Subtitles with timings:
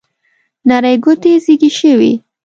[0.67, 2.11] نرۍ ګوتې زیږې شوې